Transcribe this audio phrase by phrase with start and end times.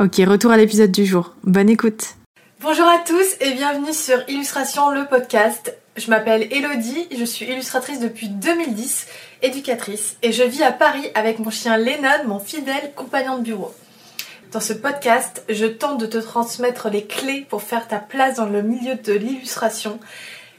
[0.00, 1.34] Ok, retour à l'épisode du jour.
[1.44, 2.14] Bonne écoute.
[2.60, 5.76] Bonjour à tous et bienvenue sur Illustration le podcast.
[5.96, 9.06] Je m'appelle Elodie, je suis illustratrice depuis 2010,
[9.42, 13.74] éducatrice et je vis à Paris avec mon chien Lennon, mon fidèle compagnon de bureau.
[14.52, 18.46] Dans ce podcast, je tente de te transmettre les clés pour faire ta place dans
[18.46, 19.98] le milieu de l'illustration,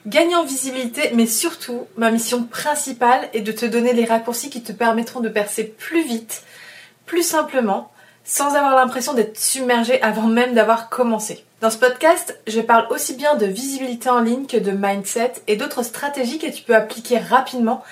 [0.06, 4.62] gagner en visibilité, mais surtout, ma mission principale est de te donner les raccourcis qui
[4.62, 6.44] te permettront de percer plus vite,
[7.06, 7.93] plus simplement
[8.24, 11.44] sans avoir l'impression d'être submergé avant même d'avoir commencé.
[11.62, 15.56] Dans ce podcast, je parle aussi bien de visibilité en ligne que de mindset et
[15.56, 17.84] d'autres stratégies que tu peux appliquer rapidement,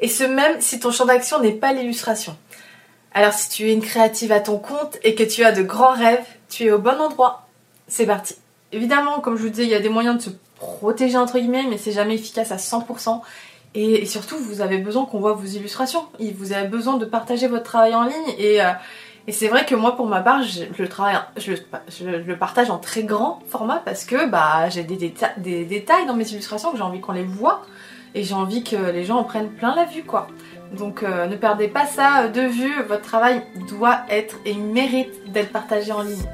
[0.00, 2.36] et ce même si ton champ d'action n'est pas l'illustration.
[3.12, 5.94] Alors si tu es une créative à ton compte et que tu as de grands
[5.94, 7.46] rêves, tu es au bon endroit.
[7.86, 8.36] C'est parti.
[8.72, 11.66] Évidemment, comme je vous disais, il y a des moyens de se protéger entre guillemets,
[11.68, 13.20] mais c'est jamais efficace à 100%.
[13.74, 16.06] Et, surtout, vous avez besoin qu'on voit vos illustrations.
[16.36, 18.70] Vous avez besoin de partager votre travail en ligne et euh,
[19.28, 21.52] et c'est vrai que moi, pour ma part, je, le, travaille, je,
[22.04, 24.96] le partage en très grand format parce que bah, j'ai des,
[25.66, 27.60] détails dans mes illustrations que j'ai envie qu'on les voit
[28.14, 30.28] et j'ai envie que les gens en prennent plein la vue, quoi.
[30.72, 35.52] Donc euh, ne perdez pas ça de vue, votre travail doit être et mérite d'être
[35.52, 36.24] partagé en ligne.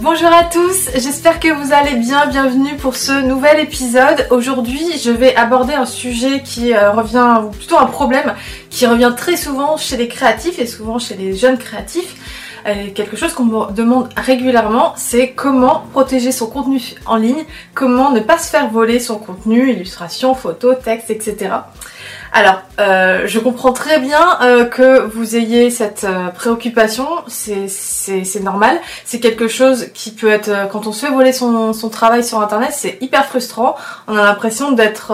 [0.00, 4.26] Bonjour à tous, j'espère que vous allez bien, bienvenue pour ce nouvel épisode.
[4.30, 8.34] Aujourd'hui je vais aborder un sujet qui euh, revient, ou plutôt un problème
[8.70, 12.16] qui revient très souvent chez les créatifs et souvent chez les jeunes créatifs
[12.94, 17.44] quelque chose qu'on me demande régulièrement, c'est comment protéger son contenu en ligne,
[17.74, 21.50] comment ne pas se faire voler son contenu, illustration, photos, texte, etc.
[22.36, 28.80] Alors, euh, je comprends très bien euh, que vous ayez cette euh, préoccupation, c'est normal.
[29.04, 32.40] C'est quelque chose qui peut être, quand on se fait voler son, son travail sur
[32.40, 33.76] Internet, c'est hyper frustrant.
[34.08, 35.12] On a l'impression d'être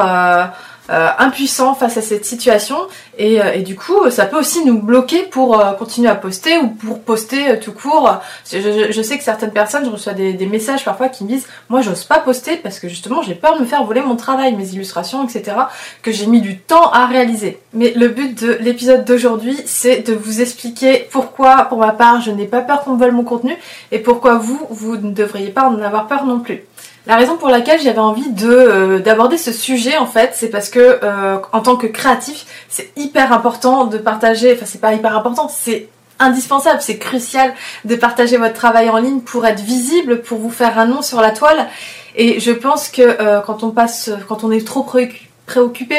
[0.91, 2.77] euh, impuissant face à cette situation
[3.17, 6.59] et, euh, et, du coup ça peut aussi nous bloquer pour euh, continuer à poster
[6.59, 8.19] ou pour poster tout court.
[8.51, 12.03] Je, sais que certaines personnes, je reçois des, messages parfois qui me disent moi j'ose
[12.03, 15.23] pas poster parce que justement j'ai peur de me faire voler mon travail, mes illustrations,
[15.23, 15.57] etc.
[16.03, 17.61] que j'ai mis du temps à réaliser.
[17.73, 22.33] Mais le but de l'épisode d'aujourd'hui c'est de vous expliquer pourquoi pour ma part je
[22.33, 23.55] n'ai pas peur qu'on vole mon contenu
[23.93, 26.65] et pourquoi vous, vous ne devriez pas en avoir peur non plus.
[27.07, 30.69] La raison pour laquelle j'avais envie de euh, d'aborder ce sujet en fait, c'est parce
[30.69, 34.53] que euh, en tant que créatif, c'est hyper important de partager.
[34.55, 35.89] Enfin, c'est pas hyper important, c'est
[36.19, 37.55] indispensable, c'est crucial
[37.87, 41.23] de partager votre travail en ligne pour être visible, pour vous faire un nom sur
[41.23, 41.69] la toile.
[42.17, 45.30] Et je pense que euh, quand on passe, quand on est trop préoccupé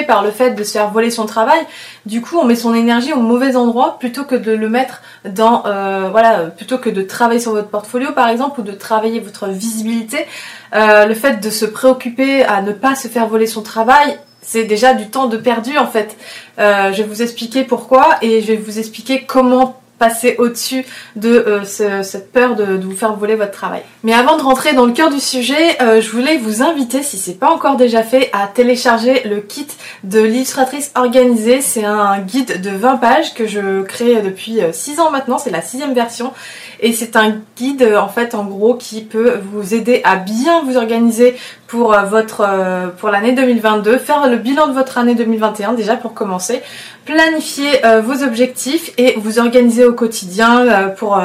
[0.08, 1.60] par le fait de se faire voler son travail,
[2.06, 5.64] du coup on met son énergie au mauvais endroit plutôt que de le mettre dans
[6.12, 10.26] voilà plutôt que de travailler sur votre portfolio par exemple ou de travailler votre visibilité
[10.74, 14.64] euh, le fait de se préoccuper à ne pas se faire voler son travail, c'est
[14.64, 16.16] déjà du temps de perdu en fait.
[16.60, 20.84] Euh, je vais vous expliquer pourquoi et je vais vous expliquer comment passer au-dessus
[21.16, 21.64] de euh,
[22.04, 23.84] cette peur de, vous faire voler votre travail.
[24.04, 27.38] Mais avant de rentrer dans le cœur du sujet, je voulais vous inviter, si c'est
[27.38, 29.68] pas encore déjà fait, à télécharger le kit
[30.04, 31.62] de l'illustratrice organisée.
[31.62, 35.62] C'est un guide de 20 pages que je crée depuis 6 ans maintenant, c'est la
[35.62, 36.34] sixième version
[36.80, 40.78] et c'est un guide en fait en gros qui peut vous aider à bien vous
[40.78, 41.36] organiser
[41.72, 45.96] pour euh, votre euh, pour l'année 2022, faire le bilan de votre année 2021 déjà
[45.96, 46.62] pour commencer,
[47.06, 51.22] planifier euh, vos objectifs et vous organiser au quotidien pour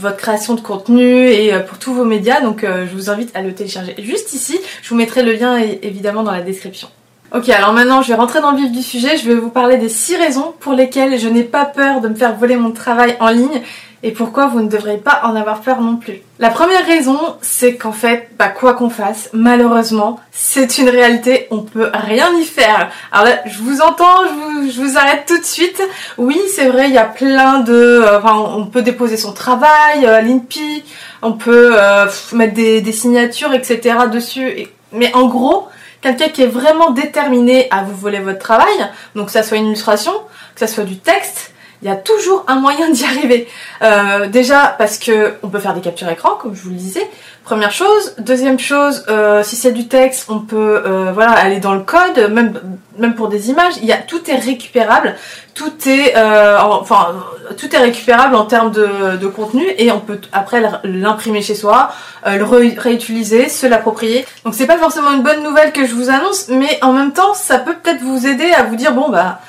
[0.00, 2.40] votre création de contenu et pour tous vos médias.
[2.40, 4.60] Donc je vous invite à le télécharger juste ici.
[4.82, 6.88] Je vous mettrai le lien évidemment dans la description.
[7.34, 9.76] Ok, alors maintenant je vais rentrer dans le vif du sujet, je vais vous parler
[9.76, 13.16] des 6 raisons pour lesquelles je n'ai pas peur de me faire voler mon travail
[13.18, 13.60] en ligne
[14.06, 16.20] et pourquoi vous ne devrez pas en avoir peur non plus?
[16.38, 21.62] La première raison, c'est qu'en fait, bah, quoi qu'on fasse, malheureusement, c'est une réalité, on
[21.62, 22.90] peut rien y faire.
[23.10, 24.24] Alors là, je vous entends,
[24.68, 25.82] je vous, arrête tout de suite.
[26.18, 27.72] Oui, c'est vrai, il y a plein de...
[27.72, 30.84] Euh, enfin, on peut déposer son travail à l'INPI,
[31.22, 32.04] on peut euh,
[32.34, 33.96] mettre des, des, signatures, etc.
[34.12, 34.66] dessus.
[34.92, 35.66] Mais en gros,
[36.02, 39.68] quelqu'un qui est vraiment déterminé à vous voler votre travail, donc que ça soit une
[39.68, 40.12] illustration,
[40.52, 43.48] que ça soit du texte, il y a toujours un moyen d'y arriver.
[43.82, 47.06] Euh, déjà parce que on peut faire des captures écran, comme je vous le disais.
[47.44, 48.14] Première chose.
[48.18, 52.30] Deuxième chose, euh, si c'est du texte, on peut euh, voilà aller dans le code,
[52.30, 52.58] même
[52.96, 53.74] même pour des images.
[53.82, 55.14] Il y a tout est récupérable,
[55.54, 57.16] tout est enfin
[57.58, 61.90] tout est récupérable en termes de, de contenu et on peut après l'imprimer chez soi,
[62.24, 64.24] le réutiliser, se l'approprier.
[64.44, 67.34] Donc c'est pas forcément une bonne nouvelle que je vous annonce, mais en même temps
[67.34, 69.40] ça peut peut-être vous aider à vous dire bon bah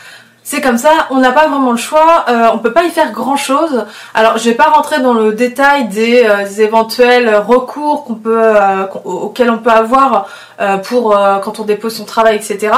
[0.47, 3.11] c'est comme ça, on n'a pas vraiment le choix, euh, on peut pas y faire
[3.11, 3.83] grand chose.
[4.13, 8.85] Alors je vais pas rentrer dans le détail des, euh, éventuels recours qu'on peut, euh,
[9.05, 10.27] auxquels on peut avoir
[10.61, 12.73] euh, pour quand on dépose son travail, etc.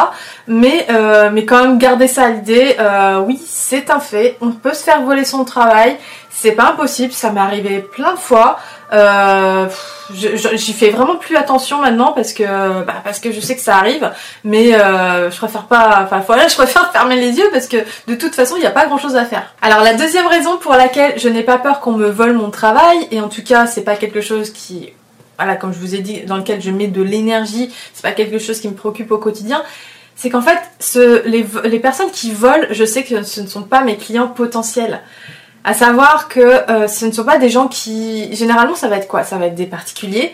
[0.48, 0.88] Mais
[1.34, 2.78] mais quand même garder ça à l'idée.
[3.26, 5.98] oui, c'est un fait, on peut se faire voler son travail,
[6.40, 8.60] c'est pas impossible, ça m'est arrivé plein de fois.
[8.94, 9.68] Euh,
[10.14, 13.76] J'y fais vraiment plus attention maintenant parce que bah, parce que je sais que ça
[13.76, 14.10] arrive,
[14.44, 16.02] mais euh, je préfère pas.
[16.04, 18.72] Enfin voilà, je préfère fermer les yeux parce que de toute façon il n'y a
[18.72, 19.56] pas grand chose à faire.
[19.64, 23.08] Alors la deuxième raison pour laquelle je n'ai pas peur qu'on me vole mon travail
[23.10, 24.94] et en tout cas c'est pas quelque chose qui
[25.38, 28.38] voilà comme je vous ai dit dans lequel je mets de l'énergie, c'est pas quelque
[28.38, 29.64] chose qui me préoccupe au quotidien
[30.16, 30.58] c'est qu'en fait,
[31.28, 35.02] les, les, personnes qui volent, je sais que ce ne sont pas mes clients potentiels.
[35.68, 38.34] À savoir que euh, ce ne sont pas des gens qui...
[38.34, 39.26] Généralement, ça va être quoi?
[39.26, 40.34] Ça va être des particuliers,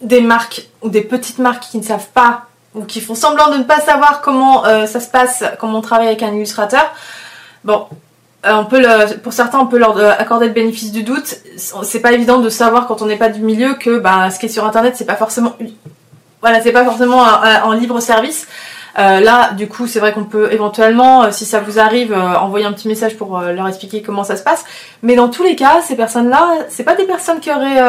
[0.00, 3.58] des marques ou des petites marques qui ne savent pas ou qui font semblant de
[3.58, 6.90] ne pas savoir comment euh, ça se passe, comment on travaille avec un illustrateur.
[7.64, 7.86] Bon,
[8.46, 8.82] euh, on peut
[9.22, 11.36] pour certains, on peut leur accorder le bénéfice du doute.
[11.82, 14.46] C'est pas évident de savoir quand on n'est pas du milieu que bah, ce qui
[14.46, 15.54] est sur internet, c'est pas forcément,
[16.40, 18.46] voilà, c'est pas forcément en libre service.
[18.98, 22.34] Euh, là, du coup, c'est vrai qu'on peut éventuellement, euh, si ça vous arrive, euh,
[22.38, 24.64] envoyer un petit message pour leur expliquer comment ça se passe.
[25.02, 27.80] Mais dans tous les cas, ces personnes-là, c'est pas des personnes qui auraient,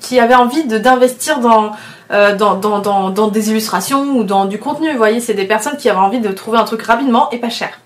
[0.00, 1.72] qui, avaient envie d'investir dans
[2.10, 4.90] dans, dans, dans, dans, des illustrations ou dans du contenu.
[4.92, 7.48] Vous voyez, c'est des personnes qui avaient envie de trouver un truc rapidement et pas
[7.48, 7.80] cher.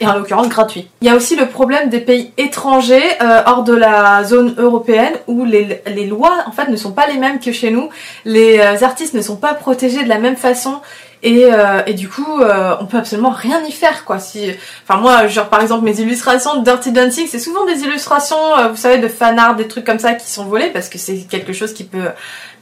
[0.00, 0.88] Et en l'occurrence gratuit.
[1.00, 3.16] Il y a aussi le problème des pays étrangers
[3.46, 7.16] hors de la zone européenne où les, les, lois en fait ne sont pas les
[7.16, 7.88] mêmes que chez nous.
[8.24, 10.80] Les artistes ne sont pas protégés de la même façon
[11.24, 14.18] et, euh, et du coup, euh, on peut absolument rien y faire, quoi.
[14.18, 14.50] Si,
[14.86, 18.68] enfin moi, genre par exemple mes illustrations de Dirty Dancing, c'est souvent des illustrations, euh,
[18.68, 21.20] vous savez, de fan art, des trucs comme ça qui sont volés parce que c'est
[21.20, 22.10] quelque chose qui peut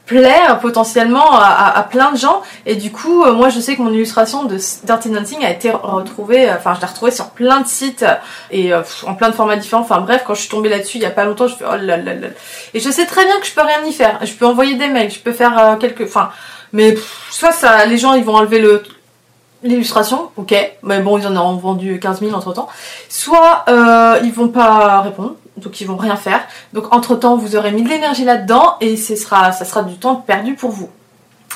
[0.07, 2.43] plaire potentiellement à, plein de gens.
[2.67, 6.51] Et du coup moi je sais que mon illustration de Dirty Dancing a été retrouvée
[6.51, 8.05] enfin je l'ai retrouvée sur plein de sites
[8.51, 9.83] et en plein de formats différents.
[9.83, 11.77] Enfin bref quand je suis tombée là-dessus il y a pas longtemps je fais oh
[11.77, 12.29] là là là
[12.75, 14.19] et je sais très bien que je peux rien y faire.
[14.23, 16.31] Je peux envoyer des mails je peux faire quelques enfin
[16.73, 16.97] mais
[17.31, 18.83] soit ça, les gens ils vont enlever le
[19.65, 22.69] l'illustration, ok, mais bon ils en ont vendu 15 000 entre temps.
[23.09, 26.41] Soit euh, ils vont pas répondre, donc ils vont rien faire.
[26.73, 29.95] Donc entre temps vous aurez mis de l'énergie là-dedans et ce sera, ça sera du
[29.97, 30.91] temps perdu pour vous.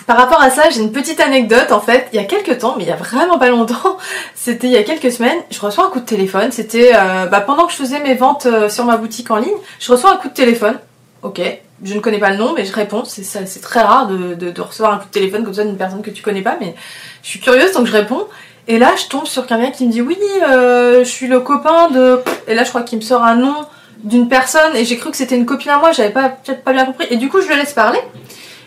[0.07, 2.09] Par rapport à ça, j'ai une petite anecdote en fait.
[2.13, 3.97] Il y a quelques temps, mais il y a vraiment pas longtemps,
[4.35, 6.53] c'était il y a quelques semaines, je reçois un coup de téléphone.
[6.53, 9.57] C'était euh, bah, pendant que je faisais mes ventes euh, sur ma boutique en ligne,
[9.81, 10.79] je reçois un coup de téléphone.
[11.23, 11.41] Ok,
[11.83, 13.05] je ne connais pas le nom, mais je réponds.
[13.05, 16.23] C'est très rare de, recevoir un coup de téléphone comme ça d'une personne que tu
[16.23, 16.75] connais pas, mais
[17.23, 18.27] je suis curieuse donc je réponds.
[18.69, 21.91] Et là, je tombe sur quelqu'un qui me dit oui, euh, je suis le copain
[21.91, 22.21] de.
[22.49, 23.55] Et là, je crois qu'il me sort un nom
[24.03, 25.93] d'une personne et j'ai cru que c'était une copine à moi.
[25.93, 27.07] J'avais pas peut-être pas bien compris.
[27.11, 28.01] Et du coup, je le laisse parler.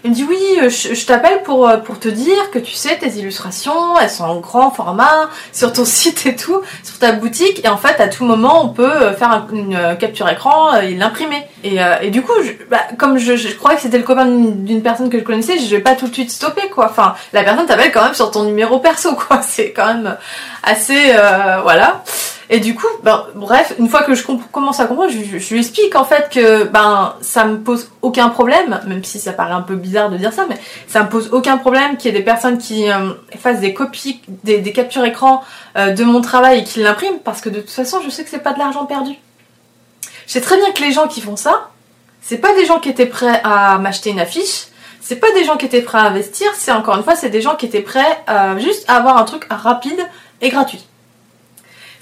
[0.05, 2.95] Il me dit oui, euh, je, t'appelle pour, euh, pour te dire que tu sais,
[2.97, 7.65] tes illustrations, elles sont en grand format, sur ton site et tout, sur ta boutique,
[7.65, 11.43] et en fait, à tout moment, on peut euh, faire une capture écran et l'imprimer.
[11.65, 12.31] Et, et, du coup,
[12.71, 15.69] bah, comme je, je, croyais que c'était le copain d'une personne que je connaissais, je
[15.69, 16.87] vais pas tout de suite stopper, quoi.
[16.89, 19.41] Enfin, la personne t'appelle quand même sur ton numéro perso, quoi.
[19.41, 20.17] C'est quand même
[20.63, 21.11] assez...
[21.63, 22.03] voilà.
[22.51, 25.95] Et du coup, ben, bref, une fois que je commence à comprendre, je, lui explique
[25.95, 29.75] en fait que ben ça me pose aucun problème, même si ça paraît un peu
[29.75, 32.57] bizarre de dire ça, mais ça me pose aucun problème qu'il y ait des personnes
[32.57, 35.43] qui euh, fassent des copies, des, captures écran
[35.77, 38.31] euh, de mon travail et qui l'impriment, parce que de toute façon, je sais que
[38.31, 39.11] c'est pas de l'argent perdu.
[40.25, 41.69] Je sais très bien que les gens qui font ça,
[42.23, 44.69] c'est pas des gens qui étaient prêts à m'acheter une affiche,
[45.01, 47.41] c'est pas des gens qui étaient prêts à investir, c'est encore une fois, c'est des
[47.41, 49.99] gens qui étaient prêts à juste à avoir un truc rapide
[50.41, 50.88] et gratuit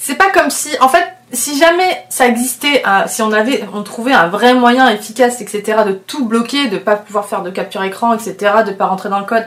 [0.08, 4.14] c'est pas comme si, en fait, si jamais ça existait, si on avait, on trouvait
[4.14, 8.14] un vrai moyen efficace, etc., de tout bloquer, de pas pouvoir faire de capture écran,
[8.14, 8.36] etc.,
[8.66, 9.46] de pas rentrer dans le code,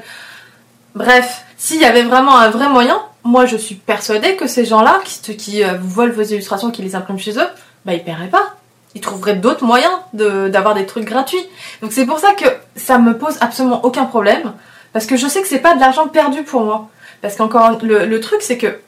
[0.95, 5.01] Bref, s'il y avait vraiment un vrai moyen, moi je suis persuadée que ces gens-là
[5.05, 7.47] qui, qui euh, volent vos illustrations, qui les impriment chez eux,
[7.85, 8.57] bah ils paieraient pas.
[8.95, 11.47] Ils trouveraient d'autres moyens d'avoir des trucs gratuits.
[11.81, 14.53] Donc c'est pour ça que ça me pose absolument aucun problème.
[14.93, 16.89] Parce que je sais que c'est pas de l'argent perdu pour moi.
[17.23, 18.81] Parce qu'encore le, le truc c'est que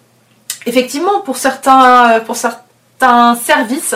[0.66, 3.94] effectivement pour certains pour certains services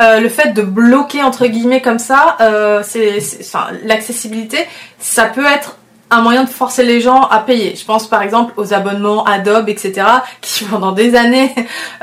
[0.00, 4.58] euh, le fait de bloquer entre guillemets comme ça euh, c'est enfin l'accessibilité
[4.98, 5.76] ça peut être
[6.10, 7.74] un moyen de forcer les gens à payer.
[7.74, 10.06] Je pense par exemple aux abonnements Adobe, etc.,
[10.40, 11.52] qui pendant des années,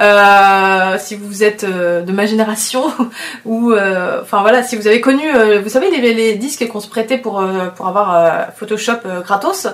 [0.01, 2.83] euh, si vous êtes euh, de ma génération,
[3.45, 5.23] ou euh, enfin voilà, si vous avez connu,
[5.63, 7.43] vous savez les, les disques qu'on se prêtait pour
[7.75, 9.67] pour avoir Photoshop gratos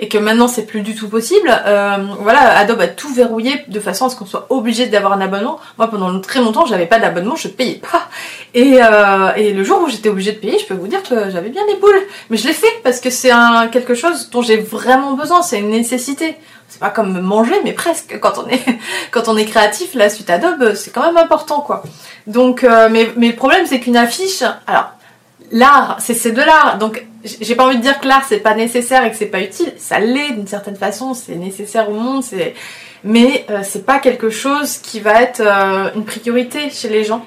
[0.00, 1.50] et que maintenant c'est plus du tout possible.
[1.66, 5.20] Euh, voilà, Adobe a tout verrouillé de façon à ce qu'on soit obligé d'avoir un
[5.20, 5.58] abonnement.
[5.76, 8.08] Moi, pendant très longtemps, j'avais pas d'abonnement, je payais pas.
[8.54, 11.30] Et, euh, et le jour où j'étais obligée de payer, je peux vous dire que
[11.30, 12.02] j'avais bien les boules.
[12.30, 15.58] Mais je l'ai fait parce que c'est un quelque chose dont j'ai vraiment besoin, c'est
[15.58, 16.36] une nécessité.
[16.68, 18.18] C'est pas comme manger, mais presque.
[18.20, 18.62] Quand on est
[19.10, 21.82] quand on est créatif, la suite Adobe, c'est quand même important, quoi.
[22.26, 24.92] Donc, euh, mais, mais le problème, c'est qu'une affiche, alors
[25.50, 26.78] l'art, c'est de l'art.
[26.78, 29.40] Donc j'ai pas envie de dire que l'art c'est pas nécessaire et que c'est pas
[29.40, 29.72] utile.
[29.76, 32.54] Ça l'est d'une certaine façon, c'est nécessaire au monde, c'est
[33.04, 37.24] mais euh, c'est pas quelque chose qui va être euh, une priorité chez les gens.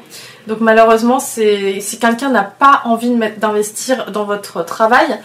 [0.48, 5.20] Donc malheureusement, si quelqu'un n'a pas envie d'investir dans votre travail,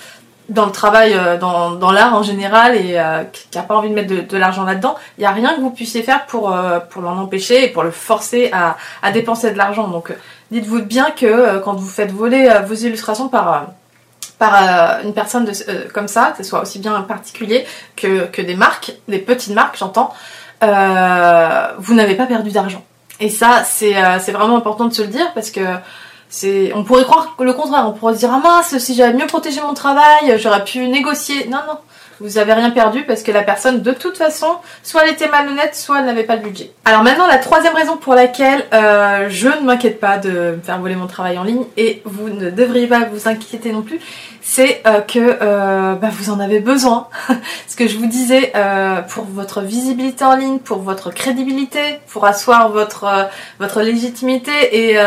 [0.48, 2.98] dans le travail, euh, dans, dans l'art en général et
[3.32, 5.70] qui n'a pas envie de mettre de, l'argent là-dedans, il n'y a rien que vous
[5.70, 6.54] puissiez faire pour,
[6.90, 9.88] pour l'en empêcher et pour le forcer à, à dépenser de l'argent.
[9.88, 10.12] Donc
[10.50, 13.66] dites-vous bien que quand vous faites voler vos illustrations par
[14.38, 17.64] par euh, une personne de, euh, comme ça, que ce soit aussi bien un particulier
[17.96, 20.12] que, que des marques, des petites marques, j'entends,
[20.62, 22.84] euh, vous n'avez pas perdu d'argent.
[23.18, 23.92] Et ça, c'est
[24.32, 25.60] vraiment important de se le dire parce que
[26.74, 29.60] on pourrait croire le contraire, on pourrait se dire ah mince, si j'avais mieux protégé
[29.60, 31.46] mon travail, j'aurais pu négocier.
[31.46, 31.78] Non, non,
[32.20, 35.74] vous avez rien perdu parce que la personne, de toute façon, soit elle était malhonnête,
[35.74, 36.70] soit elle n'avait pas de budget.
[36.84, 40.78] Alors maintenant, la troisième raison pour laquelle euh, je ne m'inquiète pas de me faire
[40.78, 44.00] voler mon travail en ligne et vous ne devriez pas vous inquiéter non plus,
[44.48, 47.08] c'est euh, que euh, bah, vous en avez besoin.
[47.68, 51.80] Ce que je vous disais, euh, pour votre visibilité en ligne, pour votre crédibilité,
[52.12, 54.98] pour asseoir votre, votre légitimité et,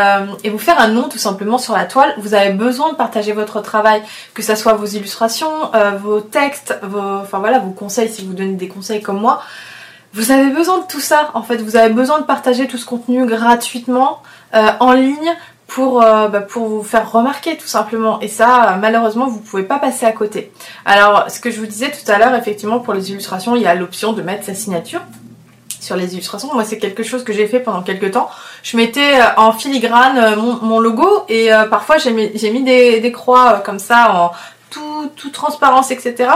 [0.44, 3.32] et vous faire un nom tout simplement sur la toile, vous avez besoin de partager
[3.32, 4.02] votre travail,
[4.34, 5.70] que ce soit vos illustrations,
[6.02, 9.42] vos textes, vos, enfin voilà, vos conseils si vous donnez des conseils comme moi.
[10.12, 12.84] Vous avez besoin de tout ça, en fait, vous avez besoin de partager tout ce
[12.86, 15.34] contenu gratuitement en ligne
[15.70, 18.20] pour, euh, bah, pour vous faire remarquer tout simplement.
[18.20, 20.52] Et ça, malheureusement, vous pouvez pas passer à côté.
[20.84, 23.66] Alors, ce que je vous disais tout à l'heure, effectivement, pour les illustrations, il y
[23.66, 25.00] a l'option de mettre sa signature
[25.80, 26.52] sur les illustrations.
[26.52, 28.28] Moi, c'est quelque chose que j'ai fait pendant quelques temps.
[28.64, 33.78] Je mettais euh, en filigrane euh, mon, logo et parfois j'ai mis, des croix comme
[33.78, 34.32] ça en
[34.70, 36.30] tout, tout transparence, etc.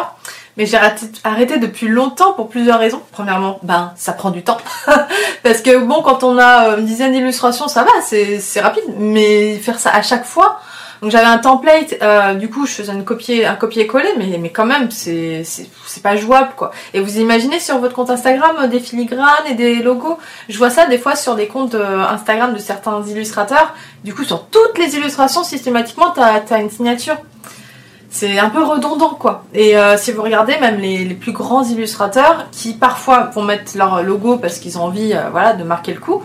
[0.57, 0.79] Mais j'ai
[1.25, 3.03] arrêté, depuis longtemps pour plusieurs raisons.
[3.11, 4.59] Premièrement, ben ça prend du temps.
[5.43, 8.85] Parce que bon, quand on a euh, une dizaine d'illustrations, ça va, c'est rapide.
[8.99, 10.61] Mais faire ça à chaque fois,
[11.03, 14.51] donc j'avais un template, euh, du coup je faisais une copier, un copier-coller, mais, mais
[14.51, 15.45] quand même c'est
[16.03, 16.71] pas jouable quoi.
[16.95, 20.19] Et vous imaginez sur votre compte Instagram euh, des filigranes et des logos
[20.49, 23.75] Je vois ça des fois sur des comptes Instagram de certains illustrateurs.
[24.05, 27.17] Du coup sur toutes les illustrations systématiquement t'as as une signature
[28.15, 29.43] c'est un peu redondant quoi.
[29.55, 34.05] Et euh, si vous regardez même les, plus grands illustrateurs qui parfois vont mettre leur
[34.05, 36.23] logo parce qu'ils ont envie euh, voilà, de marquer le coup,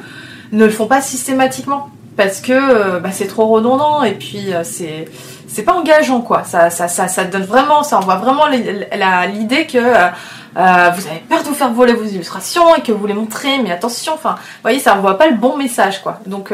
[0.51, 5.05] ne le font pas systématiquement parce que euh, bah, c'est trop redondant et puis c'est
[5.47, 6.43] c'est pas engageant quoi.
[6.43, 11.47] Ça, ça, ça, ça donne vraiment, ça envoie vraiment l'idée que vous avez peur de
[11.47, 14.77] vous faire voler vos illustrations et que vous les montrez, mais attention, enfin, vous voyez,
[14.77, 16.19] ça envoie pas le bon message quoi.
[16.27, 16.53] Donc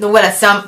[0.00, 0.64] donc voilà, c'est un...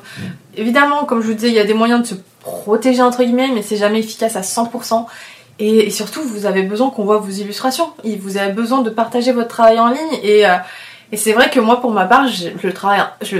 [0.56, 2.14] évidemment comme je vous disais, il y a des moyens de se
[2.46, 5.06] protéger entre guillemets, mais c'est jamais efficace à 100%.
[5.58, 7.90] Et, surtout, vous avez besoin qu'on voit vos illustrations.
[8.04, 10.18] Et vous avez besoin de partager votre travail en ligne.
[10.22, 10.56] Et, euh,
[11.12, 13.38] et c'est vrai que moi, pour ma part, je, le, travaille, je,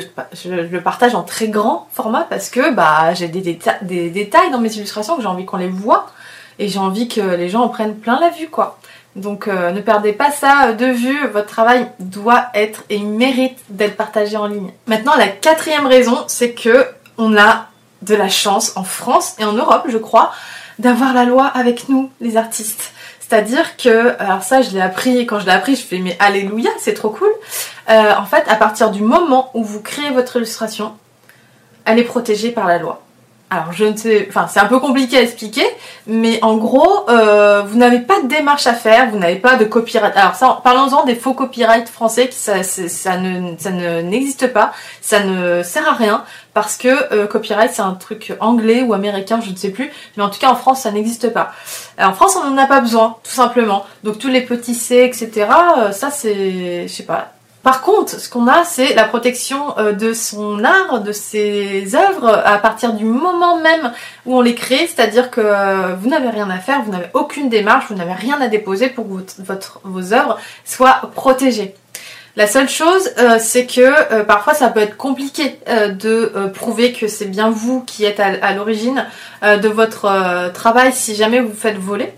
[0.48, 4.74] le partage en très grand format parce que bah, j'ai des, des, détails dans mes
[4.76, 6.06] illustrations que j'ai envie qu'on les voit.
[6.58, 8.78] Et j'ai envie que les gens en prennent plein la vue, quoi.
[9.14, 13.58] Donc euh, ne perdez pas ça de vue, votre travail doit être et il mérite
[13.70, 14.70] d'être partagé en ligne.
[14.86, 16.86] Maintenant la quatrième raison, c'est que
[17.16, 17.68] on a
[18.02, 20.32] de la chance en France et en Europe, je crois,
[20.78, 22.92] d'avoir la loi avec nous, les artistes.
[23.20, 26.70] C'est-à-dire que, alors ça je l'ai appris, quand je l'ai appris je fais mais alléluia,
[26.78, 27.30] c'est trop cool.
[27.88, 30.94] Euh, en fait, à partir du moment où vous créez votre illustration,
[31.84, 33.05] elle est protégée par la loi.
[33.48, 35.64] Alors je ne sais, enfin c'est un peu compliqué à expliquer,
[36.08, 39.64] mais en gros, euh, vous n'avez pas de démarche à faire, vous n'avez pas de
[39.64, 40.16] copyright.
[40.16, 44.72] Alors ça, parlons-en des faux copyright français, qui ça, ça ne, ça ne n'existe pas,
[45.00, 46.24] ça ne sert à rien
[46.54, 50.24] parce que euh, copyright c'est un truc anglais ou américain, je ne sais plus, mais
[50.24, 51.52] en tout cas en France ça n'existe pas.
[51.98, 53.86] Alors, en France on n'en a pas besoin, tout simplement.
[54.02, 55.46] Donc tous les petits C, etc.
[55.78, 57.35] Euh, ça c'est, je sais pas,
[57.66, 62.40] par contre, ce qu'on a, c'est la protection euh, de son art, de ses œuvres,
[62.44, 63.92] à partir du moment même
[64.24, 67.48] où on les crée, c'est-à-dire que euh, vous n'avez rien à faire, vous n'avez aucune
[67.48, 69.10] démarche, vous n'avez rien à déposer pour que
[69.82, 71.74] vos œuvres soient protégées.
[72.36, 77.24] La seule chose, euh, c'est que parfois ça peut être compliqué de prouver que c'est
[77.24, 79.06] bien vous qui êtes à l'origine
[79.42, 82.12] de votre travail si jamais vous faites voler.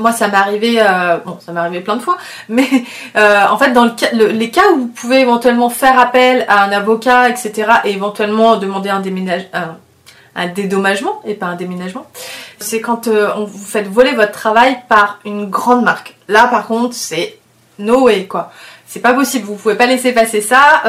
[0.00, 2.16] Moi, ça m'est arrivé, euh, bon, ça m'est arrivé plein de fois,
[2.48, 2.66] mais
[3.16, 6.72] euh, en fait, dans le, les cas où vous pouvez éventuellement faire appel à un
[6.72, 9.02] avocat, etc., et éventuellement demander un,
[10.54, 12.06] dédommagement et pas un déménagement,
[12.58, 16.16] c'est quand euh, on vous faites voler votre travail par une grande marque.
[16.28, 17.38] Là, par contre, c'est
[17.78, 18.50] no way, quoi.
[18.86, 20.82] C'est pas possible, vous pouvez pas laisser passer ça.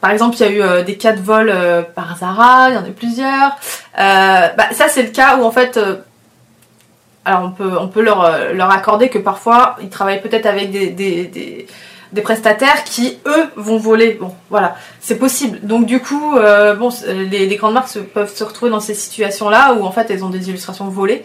[0.00, 1.52] par exemple, il y a eu des cas de vol
[1.94, 3.56] par Zara, il y en a plusieurs.
[3.96, 5.78] bah, ça, c'est le cas où en fait
[7.28, 10.70] alors on peut, on peut leur, euh, leur accorder que parfois ils travaillent peut-être avec
[10.70, 11.66] des, des,
[12.12, 14.16] des, prestataires qui eux vont voler.
[14.18, 15.60] Bon, voilà, c'est possible.
[15.62, 19.74] Donc du coup, euh, bon, les, les, grandes marques peuvent se retrouver dans ces situations-là
[19.74, 21.22] où en fait elles ont des illustrations volées.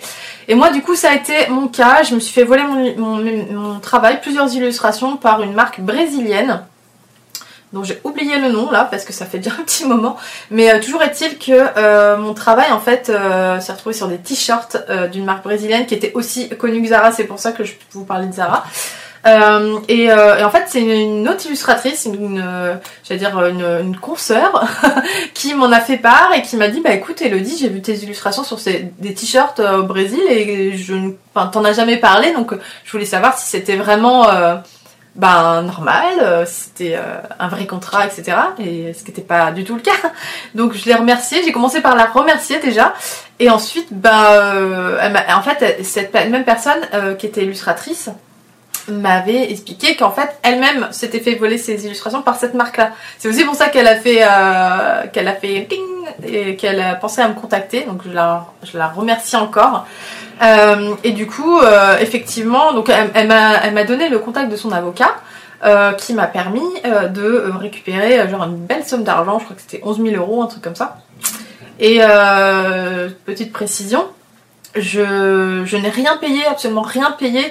[0.50, 2.04] Et moi, du coup, ça a été mon cas.
[2.04, 2.64] Je me suis fait voler
[2.98, 6.64] mon, mon travail, plusieurs illustrations par une marque brésilienne
[7.74, 10.16] donc j'ai oublié le nom là parce que ça fait déjà un petit moment.
[10.52, 14.18] Mais euh, toujours est-il que euh, mon travail en fait euh, s'est retrouvé sur des
[14.18, 14.78] t-shirts
[15.12, 17.12] d'une marque brésilienne qui était aussi connue que Zara.
[17.12, 18.64] C'est pour ça que je peux vous parler de Zara.
[19.88, 22.46] Et, en fait c'est une, autre illustratrice, une,
[23.04, 24.66] j'allais dire une, une consoeur,
[25.34, 27.96] qui m'en a fait part et qui m'a dit bah écoute Elodie j'ai vu tes
[27.96, 30.94] illustrations sur ces, des t-shirts au Brésil et je,
[31.34, 32.54] enfin t'en as jamais parlé donc
[32.84, 34.28] je voulais savoir si c'était vraiment
[35.16, 38.36] ben normal, euh, c'était euh, un vrai contrat, etc.
[38.58, 39.92] Et ce qui n'était pas du tout le cas.
[40.56, 42.94] Donc je l'ai remerciée, j'ai commencé par la remercier déjà.
[43.40, 46.80] Et ensuite, ben, euh, en fait, cette même personne
[47.18, 48.10] qui était illustratrice
[48.88, 52.92] m'avait expliqué qu'en fait elle-même s'était fait voler ses illustrations par cette marque-là.
[53.18, 54.22] C'est aussi pour ça qu'elle a fait
[55.14, 55.68] qu'elle a fait
[56.26, 57.84] et qu'elle a pensé à me contacter.
[57.84, 59.86] Donc je la, je la remercie encore.
[60.42, 65.16] Euh, et du coup, euh, effectivement, donc elle, m'a donné le contact de son avocat.
[65.66, 69.82] Euh, qui m'a permis de récupérer genre une belle somme d'argent, je crois que c'était
[69.82, 70.98] 11 000 euros, un truc comme ça.
[71.80, 72.02] Et
[73.24, 74.06] petite précision,
[74.76, 77.46] je, je n'ai rien payé, absolument rien payé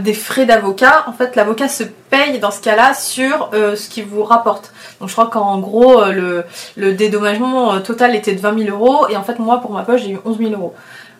[0.00, 1.04] des frais d'avocat.
[1.06, 4.72] En fait, l'avocat se paye dans ce cas-là sur ce qu'il vous rapporte.
[5.00, 6.44] Donc je crois qu'en gros, le,
[6.76, 10.02] le dédommagement total était de 20 000 euros et en fait moi, pour ma poche,
[10.02, 10.74] j'ai eu 11 000 euros.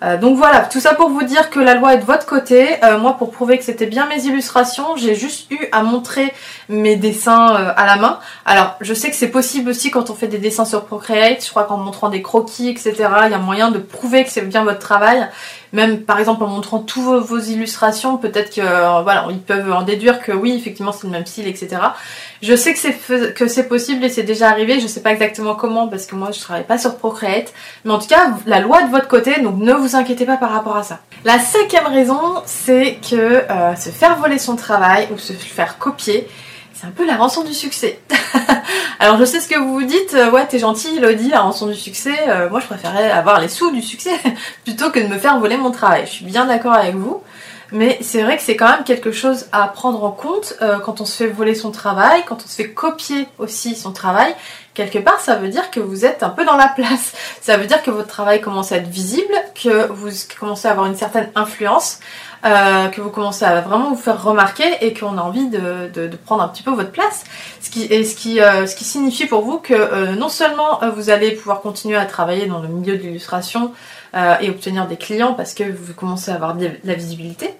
[0.05, 2.83] Euh, donc voilà, tout ça pour vous dire que la loi est de votre côté.
[2.85, 6.35] Euh, moi, pour prouver que c'était bien mes illustrations, j'ai juste eu à montrer
[6.69, 8.19] mes dessins euh, à la main.
[8.45, 11.45] Alors, je sais que c'est possible aussi quand on fait des dessins sur Procreate.
[11.45, 12.93] Je crois qu'en montrant des croquis, etc.,
[13.25, 15.27] il y a moyen de prouver que c'est bien votre travail.
[15.75, 20.23] Même, par exemple, en montrant tous vos, illustrations, peut-être que voilà, ils peuvent en déduire
[20.23, 21.77] que oui, effectivement, c'est le même style, etc.
[22.43, 24.81] Je sais que c'est possible et c'est déjà arrivé.
[24.81, 27.53] Je sais pas exactement comment parce que moi, je travaille pas sur Procreate.
[27.85, 30.51] Mais en tout cas, la loi de votre côté, donc ne vous inquiétez pas par
[30.51, 31.01] rapport à ça.
[31.25, 36.29] La cinquième raison, c'est que euh, se faire voler son travail ou se faire copier,
[36.87, 38.01] un peu la rançon du succès.
[38.99, 41.67] Alors je sais ce que vous vous dites, euh, ouais t'es gentil Elodie, la rançon
[41.67, 44.13] du succès, euh, moi je préférerais avoir les sous du succès
[44.65, 46.03] plutôt que de me faire voler mon travail.
[46.07, 47.23] Je suis bien d'accord avec vous.
[47.73, 51.05] Mais c'est vrai que c'est quand même quelque chose à prendre en compte quand on
[51.05, 54.33] se fait voler son travail, quand on se fait copier aussi son travail
[54.75, 57.13] quelque part, ça veut dire que vous êtes un peu dans la place.
[57.41, 60.87] Ça veut dire que votre travail commence à être visible, que vous commencez à avoir
[60.87, 62.01] une certaine influence,
[62.45, 66.43] euh, que vous commencez à vraiment vous faire remarquer et qu'on a envie de, prendre
[66.43, 67.25] un petit peu votre place.
[67.61, 72.05] Ce qui, euh, signifie pour vous que euh, non seulement vous allez pouvoir continuer à
[72.05, 73.73] travailler dans le milieu de l'illustration
[74.41, 77.53] et obtenir des clients parce que vous commencez à avoir de la visibilité,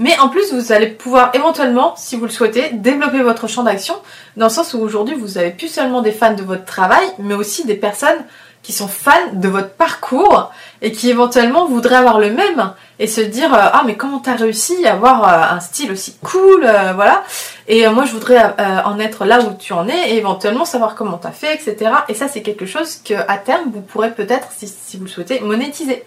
[0.00, 3.94] mais en plus, vous allez pouvoir éventuellement, si vous le souhaitez, développer votre champ d'action,
[4.36, 7.34] dans le sens où aujourd'hui, vous avez plus seulement des fans de votre travail, mais
[7.34, 8.24] aussi des personnes
[8.62, 13.20] qui sont fans de votre parcours et qui éventuellement voudraient avoir le même et se
[13.20, 16.92] dire euh, ah mais comment t'as réussi à avoir euh, un style aussi cool euh,
[16.92, 17.24] voilà.
[17.68, 21.18] Et moi je voudrais en être là où tu en es et éventuellement savoir comment
[21.18, 24.66] t'as fait etc et ça c'est quelque chose que à terme vous pourrez peut-être si,
[24.66, 26.04] si vous le souhaitez monétiser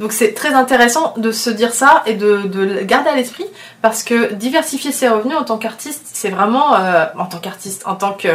[0.00, 3.46] Donc c'est très intéressant de se dire ça et de, le garder à l'esprit
[3.80, 7.94] parce que diversifier ses revenus en tant qu'artiste, c'est vraiment, euh, en tant qu'artiste, en
[7.94, 8.28] tant que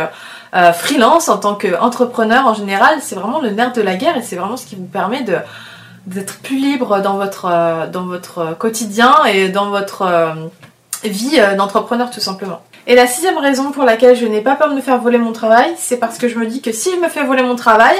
[0.56, 4.22] euh, freelance, en tant qu'entrepreneur en général, c'est vraiment le nerf de la guerre et
[4.22, 5.38] c'est vraiment ce qui vous permet de
[6.06, 10.08] d'être plus libre dans votre, euh, dans votre quotidien et dans votre
[11.04, 12.62] vie d'entrepreneur tout simplement.
[12.88, 15.34] Et la sixième raison pour laquelle je n'ai pas peur de me faire voler mon
[15.34, 17.96] travail, c'est parce que je me dis que si je me fais voler mon travail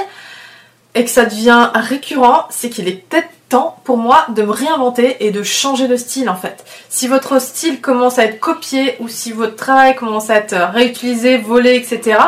[0.94, 5.26] et que ça devient récurrent, c'est qu'il est peut-être temps pour moi de me réinventer
[5.26, 6.64] et de changer de style en fait.
[6.88, 11.36] Si votre style commence à être copié ou si votre travail commence à être réutilisé,
[11.36, 12.18] volé, etc.,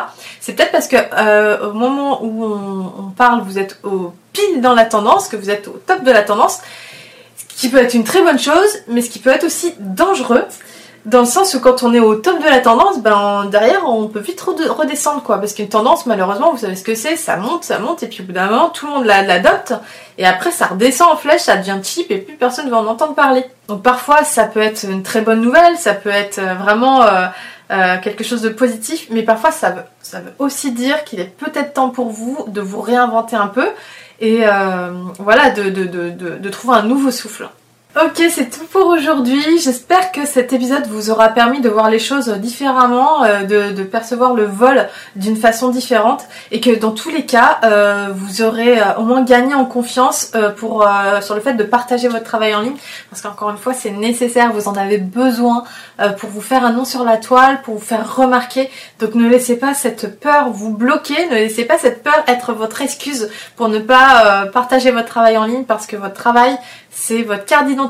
[0.40, 4.60] c'est peut-être parce que euh, au moment où on, on, parle, vous êtes au pile
[4.60, 6.60] dans la tendance, que vous êtes au top de la tendance,
[7.36, 10.44] ce qui peut être une très bonne chose, mais ce qui peut être aussi dangereux
[11.04, 14.06] dans le sens où quand on est au top de la tendance, ben derrière on
[14.06, 17.64] peut vite redescendre quoi, parce qu'une tendance malheureusement vous savez ce que c'est, ça monte,
[17.64, 19.74] ça monte et puis au bout d'un moment tout le monde l'adopte
[20.18, 22.86] et après ça redescend en flèche, ça devient cheap et plus personne ne va en
[22.86, 23.44] entendre parler.
[23.68, 27.26] Donc parfois ça peut être une très bonne nouvelle, ça peut être euh, vraiment euh,
[27.72, 31.36] euh, quelque chose de positif, mais parfois ça veut, ça veut aussi dire qu'il est
[31.36, 33.66] peut-être temps pour vous de vous réinventer un peu
[34.20, 34.44] et
[35.18, 37.48] voilà de, de, de, de trouver un nouveau souffle.
[37.94, 39.58] Ok, c'est tout pour aujourd'hui.
[39.58, 44.32] J'espère que cet épisode vous aura permis de voir les choses différemment, euh, de, percevoir
[44.32, 48.94] le vol d'une façon différente et que dans tous les cas, euh, vous aurez euh,
[48.96, 50.88] au moins gagné en confiance pour,
[51.20, 52.76] sur le fait de partager votre travail en ligne
[53.10, 55.64] parce qu'encore une fois, c'est nécessaire, vous en avez besoin
[56.18, 58.70] pour vous faire un nom sur la toile, pour vous faire remarquer.
[59.00, 62.80] Donc ne laissez pas cette peur vous bloquer, ne laissez pas cette peur être votre
[62.80, 66.56] excuse pour ne pas partager votre travail en ligne parce que votre travail
[66.94, 67.81] c'est votre carte d'identité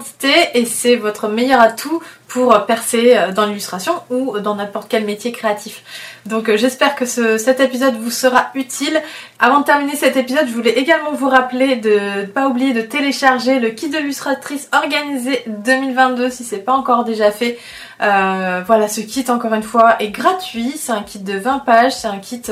[0.55, 5.33] et c'est votre meilleur atout pour percer euh, dans l'illustration ou dans n'importe quel métier
[5.33, 5.83] créatif.
[6.27, 9.01] Donc euh, j'espère que cet épisode vous sera utile.
[9.41, 12.81] Avant de terminer cet épisode, je voulais également vous rappeler de ne pas oublier de
[12.81, 17.59] télécharger le kit de l'illustratrice organisé 2022 si c'est pas encore déjà fait.
[18.01, 21.97] Euh, voilà, ce kit encore une fois est gratuit, c'est un kit de 20 pages,
[21.97, 22.43] c'est un kit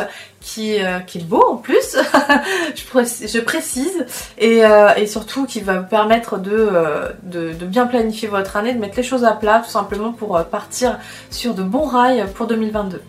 [0.41, 1.97] qui, euh, est beau en plus,
[2.75, 4.07] je, précise,
[4.39, 4.63] et,
[5.07, 9.33] surtout qui va vous permettre de, bien planifier votre année, de mettre les choses à
[9.33, 10.99] plat tout simplement pour partir
[11.31, 13.01] sur de bons rails pour 2022.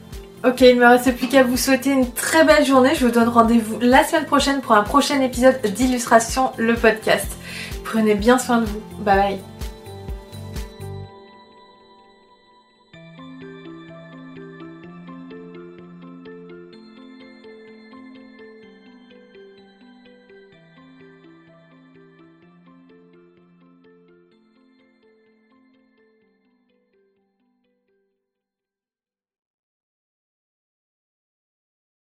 [0.43, 2.95] Ok, il ne me reste plus qu'à vous souhaiter une très belle journée.
[2.95, 7.27] Je vous donne rendez-vous la semaine prochaine pour un prochain épisode d'Illustration, le podcast.
[7.84, 8.82] Prenez bien soin de vous.
[9.04, 9.51] Bye bye.